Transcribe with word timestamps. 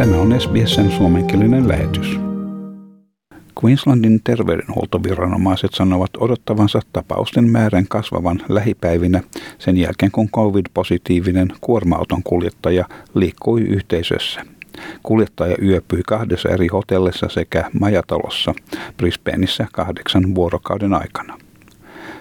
Tämä 0.00 0.16
on 0.16 0.40
SBSn 0.40 0.90
suomenkielinen 0.90 1.68
lähetys. 1.68 2.20
Queenslandin 3.64 4.20
terveydenhuoltoviranomaiset 4.24 5.70
sanovat 5.74 6.10
odottavansa 6.18 6.80
tapausten 6.92 7.50
määrän 7.50 7.86
kasvavan 7.88 8.42
lähipäivinä 8.48 9.22
sen 9.58 9.76
jälkeen, 9.76 10.12
kun 10.12 10.28
COVID-positiivinen 10.28 11.48
kuorma-auton 11.60 12.22
kuljettaja 12.22 12.84
liikkui 13.14 13.60
yhteisössä. 13.60 14.44
Kuljettaja 15.02 15.56
yöpyi 15.62 16.02
kahdessa 16.06 16.48
eri 16.48 16.68
hotellissa 16.68 17.28
sekä 17.28 17.70
majatalossa 17.80 18.54
Brisbaneissa 18.96 19.66
kahdeksan 19.72 20.34
vuorokauden 20.34 20.94
aikana. 20.94 21.38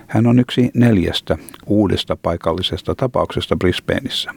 Hän 0.07 0.27
on 0.27 0.39
yksi 0.39 0.71
neljästä 0.73 1.37
uudesta 1.65 2.17
paikallisesta 2.21 2.95
tapauksesta 2.95 3.55
Brisbaneissa. 3.55 4.31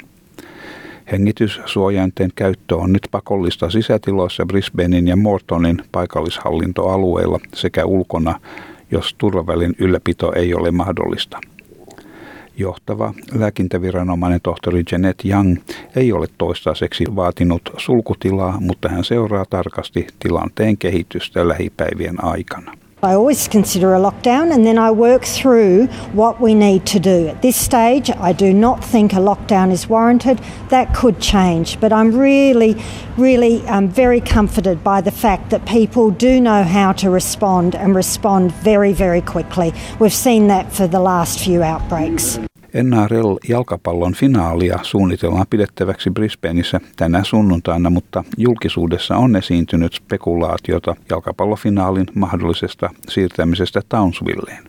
Hengityssuojainten 1.13 2.31
käyttö 2.37 2.77
on 2.77 2.93
nyt 2.93 3.09
pakollista 3.11 3.71
sisätiloissa 3.71 4.47
Brisbanein 4.47 5.09
ja 5.09 5.17
Mortonin 5.17 5.83
paikallishallintoalueilla 5.93 7.41
sekä 7.55 7.85
ulkona, 7.85 8.41
jos 8.91 9.15
turvavälin 9.19 9.75
ylläpito 9.79 10.33
ei 10.33 10.55
ole 10.55 10.71
mahdollista. 10.71 11.41
Johtava 12.57 13.15
lääkintäviranomainen 13.35 14.41
tohtori 14.43 14.83
Janet 14.93 15.25
Young 15.25 15.57
ei 15.97 16.13
ole 16.13 16.27
toistaiseksi 16.39 17.05
vaatinut 17.17 17.63
sulkutilaa, 17.77 18.61
mutta 18.61 18.89
hän 18.89 19.05
seuraa 19.05 19.45
tarkasti 19.51 20.07
tilanteen 20.19 20.79
kehitystä 20.79 21.49
lähipäivien 21.49 22.25
aikana. 22.25 22.73
I 23.05 23.15
always 23.15 23.49
consider 23.49 23.97
a 23.97 23.99
lockdown 23.99 24.55
and 24.55 24.65
then 24.65 24.79
I 24.79 24.93
work 24.93 25.25
through 25.25 25.89
what 26.13 26.41
we 26.41 26.55
need 26.55 26.87
to 26.87 27.01
do. 27.01 27.27
At 27.27 27.43
this 27.43 27.57
stage, 27.57 28.09
I 28.11 28.33
do 28.33 28.55
not 28.55 28.85
think 28.85 29.13
a 29.13 29.17
lockdown 29.17 29.73
is 29.73 29.89
warranted. 29.89 30.39
That 30.69 30.95
could 30.95 31.21
change, 31.21 31.81
but 31.81 31.93
I'm 31.93 32.17
really, 32.17 32.81
really 33.17 33.67
um, 33.67 33.89
very 33.89 34.21
comforted 34.21 34.85
by 34.85 35.01
the 35.01 35.11
fact 35.11 35.51
that 35.51 35.67
people 35.67 36.13
do 36.13 36.41
know 36.41 36.63
how 36.63 36.93
to 36.93 37.11
respond 37.11 37.75
and 37.75 37.93
respond 37.97 38.53
very, 38.53 38.93
very 38.93 39.21
quickly. 39.21 39.75
We've 39.99 40.15
seen 40.15 40.47
that 40.47 40.73
for 40.73 40.87
the 40.87 41.01
last 41.01 41.41
few 41.41 41.65
outbreaks. 41.65 42.39
NRL-jalkapallon 42.75 44.15
finaalia 44.15 44.79
suunnitellaan 44.83 45.47
pidettäväksi 45.51 46.11
Brisbaneissa 46.11 46.81
tänä 46.97 47.25
sunnuntaina, 47.25 47.91
mutta 47.91 48.25
julkisuudessa 48.37 49.17
on 49.17 49.37
esiintynyt 49.37 49.93
spekulaatiota 49.93 50.97
jalkapallofinaalin 51.11 52.07
mahdollisesta 52.15 52.91
siirtämisestä 53.09 53.83
Townsvilleen. 53.89 54.65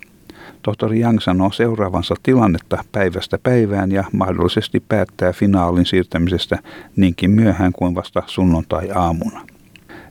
Tohtori 0.62 1.02
Young 1.02 1.20
sanoo 1.20 1.52
seuraavansa 1.52 2.16
tilannetta 2.24 2.84
päivästä 2.92 3.38
päivään 3.44 3.92
ja 3.92 4.04
mahdollisesti 4.12 4.84
päättää 4.90 5.34
finaalin 5.34 5.86
siirtämisestä 5.86 6.60
niinkin 6.96 7.32
myöhään 7.32 7.74
kuin 7.74 7.96
vasta 7.96 8.24
sunnuntai-aamuna. 8.26 9.53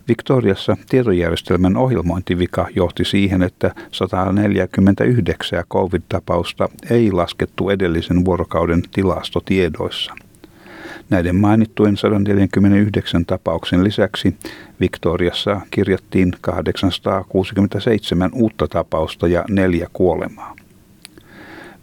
Victoriassa 0.09 0.77
tietojärjestelmän 0.89 1.77
ohjelmointivika 1.77 2.67
johti 2.77 3.05
siihen, 3.05 3.43
että 3.43 3.75
149 3.93 5.65
covid-tapausta 5.71 6.69
ei 6.91 7.13
laskettu 7.13 7.71
edellisen 7.71 8.25
vuorokauden 8.25 8.83
tilastotiedoissa. 8.95 10.15
Näiden 11.11 11.37
mainittujen 11.37 11.97
149 11.97 13.27
tapauksen 13.27 13.85
lisäksi 13.85 14.37
Victoriassa 14.81 15.61
kirjattiin 15.71 16.33
867 16.41 18.31
uutta 18.35 18.69
tapausta 18.69 19.29
ja 19.29 19.45
neljä 19.51 19.89
kuolemaa. 19.93 20.57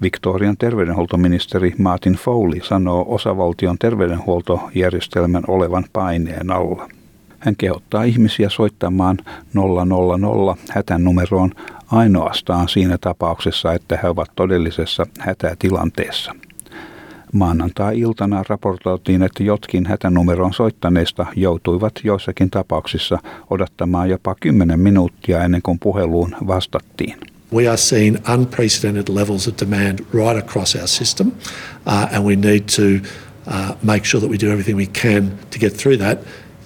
Victorian 0.01 0.57
terveydenhuoltoministeri 0.57 1.73
Martin 1.77 2.13
Foley 2.13 2.61
sanoo 2.63 3.05
osavaltion 3.07 3.77
terveydenhuoltojärjestelmän 3.77 5.43
olevan 5.47 5.85
paineen 5.93 6.51
alla. 6.51 6.89
Hän 7.39 7.55
kehottaa 7.55 8.03
ihmisiä 8.03 8.49
soittamaan 8.49 9.17
000 9.53 10.57
hätänumeroon 10.71 11.51
ainoastaan 11.91 12.69
siinä 12.69 12.97
tapauksessa, 12.97 13.73
että 13.73 13.99
he 14.03 14.09
ovat 14.09 14.31
todellisessa 14.35 15.05
hätätilanteessa. 15.19 16.35
Maanantai-iltana 17.33 18.43
raportoitiin, 18.49 19.23
että 19.23 19.43
jotkin 19.43 19.85
hätänumeroon 19.85 20.53
soittaneista 20.53 21.25
joutuivat 21.35 21.93
joissakin 22.03 22.49
tapauksissa 22.49 23.19
odottamaan 23.49 24.09
jopa 24.09 24.35
10 24.39 24.79
minuuttia 24.79 25.43
ennen 25.43 25.61
kuin 25.61 25.79
puheluun 25.79 26.35
vastattiin. 26.47 27.15
We 27.53 27.67
are 27.67 27.77
seeing 27.77 28.17
unprecedented 28.33 29.15
levels 29.15 29.47
of 29.47 29.55
demand 29.59 29.99
right 30.13 30.47
across 30.47 30.75
our 30.75 30.87
system, 30.87 31.27
uh, 31.27 32.15
and 32.15 32.25
we 32.25 32.35
need 32.35 32.63
to 32.75 33.07
uh, 33.47 33.75
make 33.83 34.05
sure 34.05 34.21
that 34.21 34.29
we 34.29 34.37
do 34.37 34.51
everything 34.51 34.77
we 34.77 34.85
can 34.85 35.31
to 35.49 35.59
get 35.59 35.73
through 35.77 35.97
that. 35.97 36.19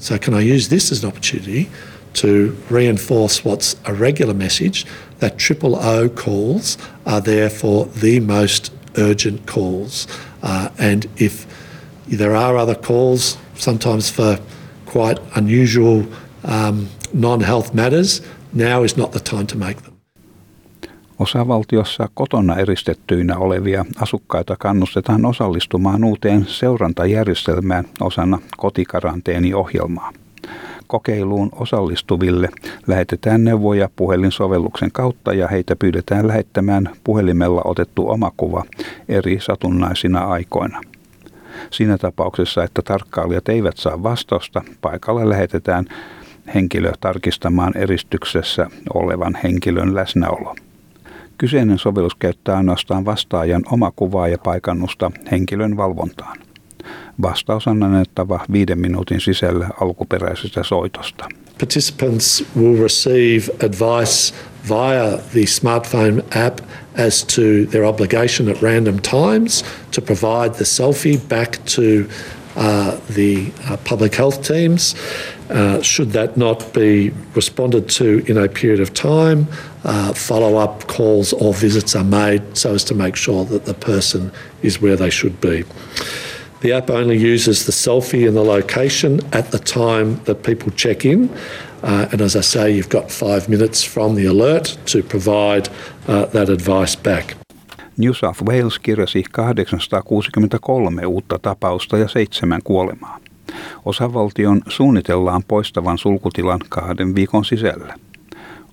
So, 0.04 0.18
can 0.18 0.34
I 0.34 0.42
use 0.42 0.68
this 0.68 0.92
as 0.92 1.02
an 1.02 1.10
opportunity 1.10 1.70
to 2.16 2.58
reinforce 2.70 3.46
what's 3.46 3.78
a 3.86 3.94
regular 3.94 4.34
message 4.34 4.86
that 5.20 5.38
triple 5.38 5.78
O 5.78 6.10
calls 6.10 6.78
are 7.06 7.22
there 7.22 7.50
for 7.50 7.86
the 7.86 8.20
most 8.20 8.74
urgent 8.98 9.48
calls? 9.48 10.06
Uh, 10.42 10.68
and 10.78 11.08
if 11.16 11.48
there 12.06 12.36
are 12.36 12.58
other 12.58 12.76
calls, 12.76 13.38
sometimes 13.56 14.10
for 14.10 14.42
quite 14.88 15.20
unusual 15.36 16.06
um, 16.44 16.90
non 17.14 17.40
health 17.40 17.74
matters, 17.74 18.22
now 18.52 18.84
is 18.84 18.98
not 18.98 19.14
the 19.14 19.22
time 19.22 19.48
to 19.48 19.58
make 19.58 19.84
them. 19.84 19.93
Osavaltiossa 21.20 22.10
kotona 22.14 22.56
eristettyinä 22.56 23.38
olevia 23.38 23.86
asukkaita 24.02 24.56
kannustetaan 24.60 25.26
osallistumaan 25.26 26.04
uuteen 26.04 26.46
seurantajärjestelmään 26.48 27.86
osana 28.02 28.40
kotikaranteeniohjelmaa. 28.58 30.12
Kokeiluun 30.88 31.50
osallistuville 31.52 32.50
lähetetään 32.88 33.44
neuvoja 33.44 33.90
puhelinsovelluksen 33.96 34.92
kautta 34.92 35.34
ja 35.34 35.48
heitä 35.48 35.76
pyydetään 35.76 36.28
lähettämään 36.28 36.90
puhelimella 37.04 37.62
otettu 37.66 38.10
omakuva 38.10 38.64
eri 39.10 39.38
satunnaisina 39.42 40.20
aikoina. 40.20 40.82
Siinä 41.70 41.98
tapauksessa, 41.98 42.64
että 42.64 42.82
tarkkailijat 42.82 43.50
eivät 43.50 43.78
saa 43.78 44.04
vastausta, 44.04 44.62
paikalle 44.82 45.30
lähetetään 45.30 45.86
henkilö 46.56 46.92
tarkistamaan 47.00 47.78
eristyksessä 47.78 48.68
olevan 48.94 49.38
henkilön 49.44 49.96
läsnäolo. 49.96 50.56
Kyseinen 51.44 51.80
sovellus 51.80 52.16
käyttää 52.16 52.58
ainoastaan 52.58 53.06
vastaajan 53.06 53.64
omakuvaa 53.72 54.28
ja 54.28 54.38
paikannusta 54.38 55.12
henkilön 55.32 55.78
valvontaan. 55.78 56.38
Vastaus 57.22 57.68
on 57.68 57.84
annettava 57.84 58.46
viiden 58.52 58.80
minuutin 58.80 59.22
sisällä 59.22 59.70
alkuperäisestä 59.82 60.64
soitosta. 60.64 61.26
Participants 61.60 62.46
will 62.58 62.84
receive 62.84 63.44
advice 63.66 64.34
via 64.70 65.18
the 65.32 65.46
smartphone 65.46 66.24
app 66.48 66.60
as 67.08 67.26
to 67.26 67.42
their 67.72 67.84
obligation 67.86 68.50
at 68.50 68.62
random 68.62 68.96
times 69.02 69.66
to 69.96 70.02
provide 70.02 70.56
the 70.56 70.66
selfie 70.66 71.20
back 71.30 71.52
to 71.52 71.82
uh, 72.56 72.94
the 73.14 73.52
uh, 73.72 73.78
public 73.90 74.18
health 74.18 74.42
teams. 74.42 74.96
Uh, 75.54 75.80
should 75.82 76.12
that 76.14 76.36
not 76.36 76.74
be 76.74 77.12
responded 77.36 77.88
to 77.88 78.24
in 78.26 78.38
a 78.38 78.48
period 78.48 78.80
of 78.80 78.92
time, 78.94 79.48
uh, 79.84 80.12
follow 80.14 80.58
up 80.58 80.88
calls 80.88 81.32
or 81.34 81.54
visits 81.54 81.96
are 81.96 82.04
made 82.04 82.42
so 82.58 82.74
as 82.74 82.84
to 82.84 82.96
make 82.96 83.16
sure 83.16 83.46
that 83.46 83.66
the 83.66 83.74
person 83.74 84.32
is 84.64 84.82
where 84.82 84.96
they 84.96 85.12
should 85.12 85.40
be. 85.40 85.64
The 86.62 86.74
app 86.74 86.90
only 86.90 87.18
uses 87.18 87.66
the 87.66 87.72
selfie 87.72 88.28
and 88.28 88.36
the 88.36 88.44
location 88.44 89.20
at 89.32 89.52
the 89.52 89.60
time 89.60 90.20
that 90.24 90.42
people 90.44 90.72
check 90.72 91.06
in. 91.06 91.30
Uh, 91.84 92.08
and 92.12 92.22
as 92.22 92.36
I 92.36 92.42
say, 92.42 92.72
you've 92.72 92.90
got 92.90 93.12
five 93.12 93.48
minutes 93.48 93.84
from 93.84 94.16
the 94.16 94.26
alert 94.26 94.78
to 94.86 95.04
provide 95.04 95.70
uh, 96.08 96.26
that 96.28 96.50
advice 96.50 96.96
back. 96.96 97.36
New 97.98 98.14
South 98.14 98.42
Wales 98.42 98.80
kirjasi 98.80 99.24
863 99.38 101.08
uutta 101.08 101.40
tapausta 101.40 101.98
ja 101.98 102.08
seitsemän 102.08 102.62
kuolemaa. 102.64 103.20
Osavaltion 103.86 104.62
suunnitellaan 104.68 105.44
poistavan 105.48 105.98
sulkutilan 105.98 106.60
kahden 106.70 107.16
viikon 107.16 107.46
sisällä. 107.46 107.96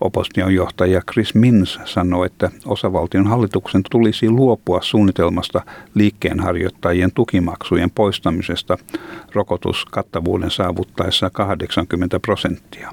Opposition 0.00 0.54
johtaja 0.54 1.02
Chris 1.12 1.34
Minns 1.34 1.78
sanoi, 1.84 2.26
että 2.26 2.50
osavaltion 2.66 3.26
hallituksen 3.26 3.82
tulisi 3.90 4.30
luopua 4.30 4.82
suunnitelmasta 4.82 5.62
liikkeenharjoittajien 5.94 7.12
tukimaksujen 7.12 7.90
poistamisesta 7.90 8.78
rokotuskattavuuden 9.32 10.50
saavuttaessa 10.50 11.30
80 11.30 12.20
prosenttia. 12.20 12.92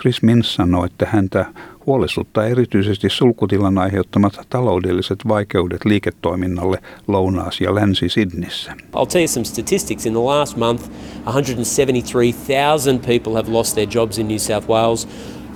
Chris 0.00 0.22
Minns 0.22 0.54
sanoi, 0.54 0.86
että 0.86 1.06
häntä 1.10 1.46
huolestuttaa 1.86 2.46
erityisesti 2.46 3.10
sulkutilan 3.10 3.78
aiheuttamat 3.78 4.40
taloudelliset 4.50 5.18
vaikeudet 5.28 5.84
liiketoiminnalle 5.84 6.78
Lounaas- 7.08 7.60
ja 7.60 7.74
Länsi-Sidnissä. 7.74 8.72
I'll 8.72 9.06
tell 9.06 9.20
you 9.20 9.28
some 9.28 9.44
statistics. 9.44 10.06
In 10.06 10.12
the 10.12 10.22
last 10.22 10.56
month, 10.56 10.90
173,000 11.26 12.98
people 13.06 13.34
have 13.34 13.52
lost 13.52 13.74
their 13.74 13.88
jobs 13.94 14.18
in 14.18 14.28
New 14.28 14.38
South 14.38 14.68
Wales. 14.68 15.08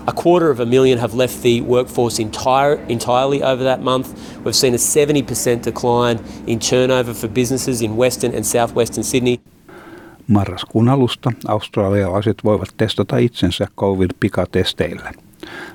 A 0.06 0.12
quarter 0.12 0.50
of 0.50 0.60
a 0.60 0.66
million 0.66 0.98
have 0.98 1.18
left 1.18 1.42
the 1.42 1.62
workforce 1.68 2.22
entire, 2.22 2.84
entirely 2.88 3.42
over 3.42 3.64
that 3.64 3.82
month. 3.82 4.08
We've 4.44 4.56
seen 4.56 4.74
a 4.74 4.78
70% 4.78 5.62
decline 5.62 6.18
in 6.46 6.58
turnover 6.58 7.14
for 7.14 7.28
businesses 7.28 7.82
in 7.82 7.96
Western 7.96 8.34
and 8.34 8.44
Southwestern 8.44 9.04
Sydney. 9.04 9.38
Marraskuun 10.32 10.88
alusta 10.88 11.32
australialaiset 11.48 12.44
voivat 12.44 12.68
testata 12.76 13.18
itsensä 13.18 13.66
covid-pikatesteillä. 13.76 15.12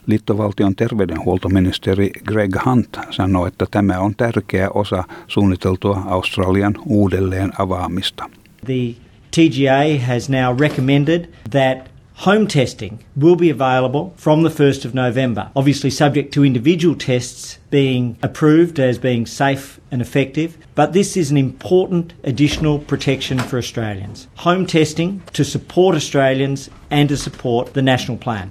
Liittovaltion 0.05 0.75
terveydenhuoltoministeri 0.75 2.11
Greg 2.27 2.55
Hunt 2.65 2.97
sanoi, 3.09 3.47
että 3.47 3.65
tämä 3.71 3.99
on 3.99 4.15
tärkeä 4.15 4.69
osa 4.69 5.03
suunniteltua 5.27 6.03
Australian 6.05 6.73
uudelleen 6.85 7.51
avaamista. 7.59 8.29
The 8.65 8.95
TGA 9.31 10.05
has 10.07 10.29
now 10.29 10.59
recommended 10.59 11.29
that 11.49 11.96
home 12.17 12.47
testing 12.47 12.99
will 13.15 13.35
be 13.35 13.49
available 13.49 14.13
from 14.17 14.43
the 14.43 14.49
1st 14.49 14.85
of 14.85 14.93
November, 14.93 15.49
obviously 15.55 15.89
subject 15.89 16.33
to 16.33 16.43
individual 16.45 16.95
tests 16.95 17.59
being 17.69 18.17
approved 18.23 18.79
as 18.79 18.97
being 18.97 19.27
safe 19.27 19.79
and 19.91 20.01
effective. 20.01 20.57
But 20.75 20.93
this 20.93 21.17
is 21.17 21.31
an 21.31 21.37
important 21.37 22.13
additional 22.23 22.79
protection 22.79 23.37
for 23.37 23.57
Australians. 23.57 24.27
Home 24.35 24.65
testing 24.65 25.21
to 25.33 25.43
support 25.43 25.95
Australians 25.95 26.71
and 26.89 27.09
to 27.09 27.17
support 27.17 27.73
the 27.73 27.81
national 27.81 28.17
plan. 28.17 28.49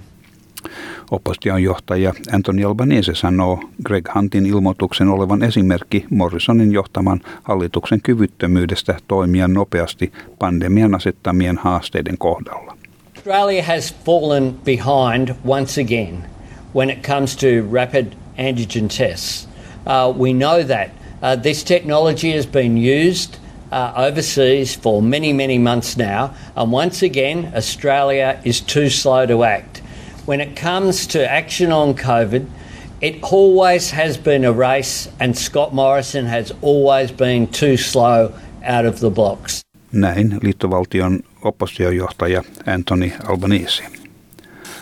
Opposition 1.11 1.63
johtaja 1.63 2.13
Anthony 2.31 2.63
Albanese 2.63 3.15
sanoo 3.15 3.59
Greg 3.83 4.05
Huntin 4.15 4.45
ilmoituksen 4.45 5.07
olevan 5.07 5.43
esimerkki 5.43 6.05
Morrisonin 6.09 6.71
johtaman 6.71 7.21
hallituksen 7.43 8.01
kyvyttömyydestä 8.01 8.97
toimia 9.07 9.47
nopeasti 9.47 10.11
pandemian 10.39 10.95
asettamien 10.95 11.57
haasteiden 11.57 12.17
kohdalla. 12.17 12.77
Australia 13.27 13.61
has 13.61 13.89
fallen 13.89 14.51
behind 14.51 15.35
once 15.43 15.77
again 15.77 16.25
when 16.71 16.89
it 16.89 17.03
comes 17.03 17.35
to 17.35 17.61
rapid 17.63 18.15
antigen 18.37 18.89
tests. 18.89 19.45
Uh, 19.85 20.13
we 20.15 20.31
know 20.31 20.63
that 20.63 20.91
uh, 21.21 21.35
this 21.35 21.61
technology 21.61 22.31
has 22.31 22.45
been 22.45 22.77
used 22.77 23.37
uh, 23.69 23.91
overseas 23.97 24.77
for 24.77 25.01
many, 25.01 25.33
many 25.33 25.57
months 25.57 25.97
now, 25.97 26.33
and 26.55 26.71
once 26.71 27.01
again, 27.01 27.51
Australia 27.53 28.41
is 28.45 28.61
too 28.61 28.89
slow 28.89 29.25
to 29.25 29.43
act. 29.43 29.79
When 30.25 30.39
it 30.39 30.55
comes 30.55 31.05
to 31.07 31.29
action 31.29 31.69
on 31.73 31.95
COVID, 31.95 32.47
it 33.01 33.21
always 33.23 33.91
has 33.91 34.17
been 34.17 34.45
a 34.45 34.53
race, 34.53 35.09
and 35.19 35.37
Scott 35.37 35.73
Morrison 35.73 36.27
has 36.27 36.53
always 36.61 37.11
been 37.11 37.47
too 37.47 37.75
slow 37.75 38.33
out 38.63 38.85
of 38.85 39.01
the 39.01 39.09
blocks. 39.09 39.65
Näin 39.91 40.37
liittovaltion 40.41 41.19
oppositiojohtaja 41.41 42.43
Anthony 42.73 43.11
Albanese. 43.27 43.83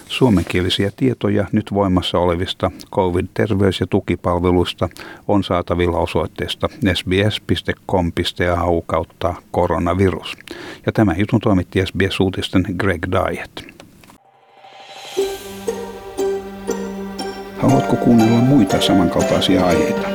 Suomenkielisiä 0.07 0.91
tietoja 0.95 1.45
nyt 1.51 1.73
voimassa 1.73 2.19
olevista 2.19 2.71
COVID-terveys- 2.91 3.79
ja 3.79 3.87
tukipalveluista 3.87 4.89
on 5.27 5.43
saatavilla 5.43 5.97
osoitteesta 5.97 6.69
sbs.com.au 6.93 8.81
kautta 8.81 9.35
koronavirus. 9.51 10.37
Ja 10.85 10.91
tämä 10.91 11.15
jutun 11.17 11.39
toimitti 11.39 11.79
SBS-uutisten 11.85 12.65
Greg 12.77 13.05
Diet. 13.11 13.75
Haluatko 17.57 17.95
kuunnella 17.95 18.37
muita 18.37 18.81
samankaltaisia 18.81 19.65
aiheita? 19.65 20.14